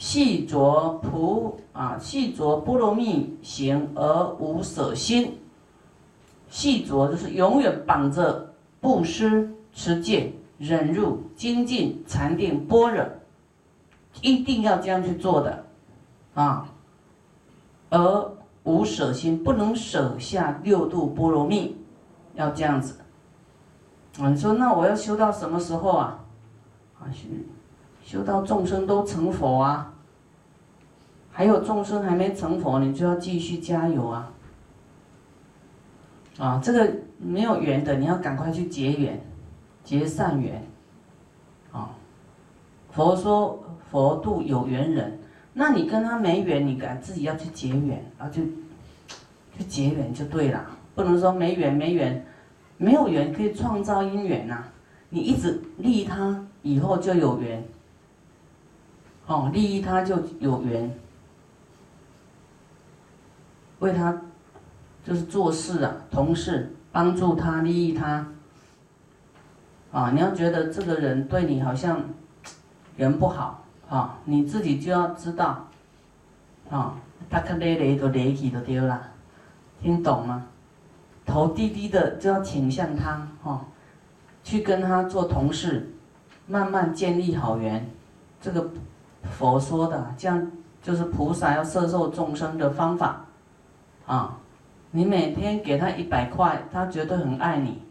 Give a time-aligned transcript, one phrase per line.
[0.00, 5.38] 细着菩啊，细着波罗蜜行而无舍心。
[6.48, 13.04] 细着就是永远绑着布施、持戒、忍辱、精进、禅定、般若，
[14.22, 15.66] 一定要这样去做的
[16.32, 16.66] 啊。
[17.90, 18.32] 而
[18.64, 21.76] 无舍心，不能舍下六度波罗蜜，
[22.34, 23.00] 要这样子。
[24.18, 26.24] 啊，你说那我要修到什么时候啊？
[26.98, 27.28] 啊，修
[28.02, 29.94] 修到众生都成佛啊。
[31.32, 34.32] 还有众生还没成佛，你就要继续加油啊！
[36.38, 39.18] 啊，这个没有缘的，你要赶快去结缘，
[39.84, 40.62] 结善缘。
[41.70, 41.90] 啊，
[42.90, 45.18] 佛说佛度有缘人，
[45.54, 48.42] 那你跟他没缘，你敢自己要去结缘，然后就
[49.56, 52.26] 去结缘就对了，不能说没缘没缘，
[52.76, 54.64] 没有缘可以创造因缘呐，
[55.08, 57.64] 你一直利他，以后就有缘。
[59.30, 60.92] 哦，利益他就有缘。
[63.78, 64.22] 为他，
[65.04, 68.26] 就是做事啊，同事帮助他，利益他。
[69.92, 72.02] 啊，你要觉得这个人对你好像
[72.96, 75.68] 人不好，啊，你自己就要知道，
[76.68, 76.96] 啊，
[77.30, 79.12] 他可累累都累起都丢了，
[79.80, 80.44] 听懂吗？
[81.24, 83.64] 头低低的就要倾向他，哈，
[84.42, 85.88] 去跟他做同事，
[86.48, 87.88] 慢慢建立好缘。
[88.40, 88.70] 这个
[89.22, 90.50] 佛说的，这样
[90.82, 93.24] 就是菩萨要摄受众生的方法。
[94.06, 94.38] 啊，
[94.90, 97.82] 你每天给他一百块，他绝对很爱你。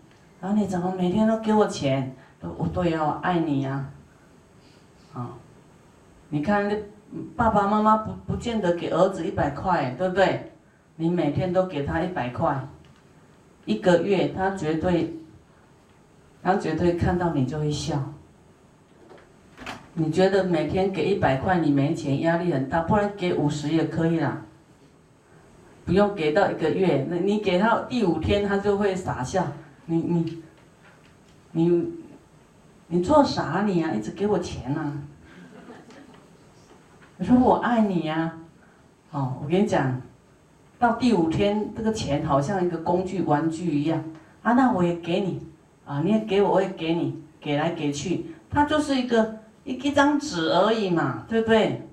[0.42, 2.16] 然后你怎么每天都给我钱？
[2.42, 3.86] 都我都要爱你呀。
[5.14, 5.30] 啊，
[6.30, 6.72] 你看，
[7.36, 10.52] 爸爸妈妈不不见得给儿子一百块，对不对？
[10.96, 12.68] 你每天都给他一百块，
[13.66, 15.18] 一个月他绝对，
[16.44, 17.98] 他绝对看到你就会笑。
[20.00, 24.46] 你觉得每天给一百块你没钱，压力很大，不然给五十也可以啦。
[25.84, 29.46] 不用给到一个月，那你给他第五天，他就会傻笑。
[29.88, 30.44] 你你
[31.52, 31.92] 你
[32.88, 33.92] 你做啥你啊？
[33.92, 34.94] 一直给我钱呐？
[37.18, 38.38] 我说我爱你呀。
[39.12, 40.02] 哦，我跟你讲，
[40.78, 44.02] 到第五天，这个钱好像一个工具玩具一样
[44.44, 44.54] 啊。
[44.54, 45.42] 那我也给你
[45.86, 51.88] 啊，你也给我，我也给你，给来给去，它就是一个一一张纸而已嘛，对不对？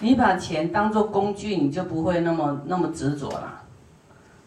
[0.00, 3.62] 你把钱当做工具，你就不会那么那么执着了，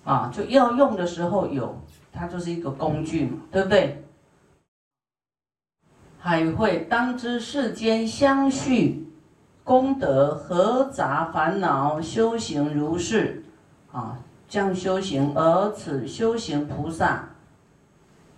[0.03, 1.81] 啊，就要用的时候有，
[2.13, 4.03] 它就是一个工具嘛，对不对？
[6.19, 9.11] 还会当知世间相续
[9.63, 13.43] 功德合杂烦恼修行如是，
[13.91, 14.19] 啊，
[14.49, 17.29] 这样修行，而此修行菩萨，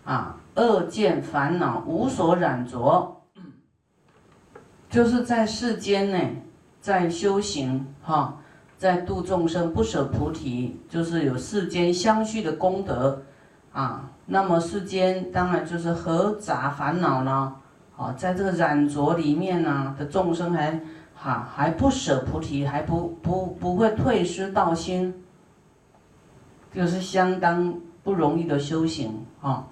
[0.04, 3.24] 啊，恶见烦恼无所染着，
[4.90, 6.20] 就是在世间呢。
[6.82, 8.40] 在修行哈，
[8.76, 13.22] 在度众生不舍菩提，就是有世间相续的功德
[13.72, 14.10] 啊。
[14.26, 17.54] 那么世间当然就是何杂烦恼呢？
[17.96, 20.80] 啊，在这个染着里面呢的众生还
[21.14, 25.24] 哈还不舍菩提，还不不不会退失道心，
[26.74, 29.68] 就是相当不容易的修行啊。